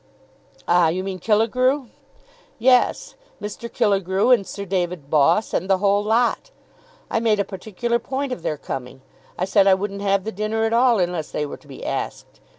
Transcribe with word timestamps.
"Ah; 0.67 0.87
you 0.89 1.03
mean 1.03 1.19
Killegrew." 1.19 1.85
"Yes; 2.57 3.13
Mr. 3.39 3.71
Killegrew 3.71 4.31
and 4.33 4.47
Sir 4.47 4.65
David 4.65 5.11
Boss, 5.11 5.53
and 5.53 5.69
the 5.69 5.77
whole 5.77 6.03
lot. 6.03 6.49
I 7.11 7.19
made 7.19 7.39
a 7.39 7.43
particular 7.45 7.99
point 7.99 8.31
of 8.31 8.41
their 8.41 8.57
coming. 8.57 9.03
I 9.37 9.45
said 9.45 9.67
I 9.67 9.75
wouldn't 9.75 10.01
have 10.01 10.23
the 10.23 10.31
dinner 10.31 10.63
at 10.63 10.73
all 10.73 10.97
unless 10.97 11.29
they 11.29 11.45
were 11.45 11.57
to 11.57 11.67
be 11.67 11.85
asked. 11.85 12.39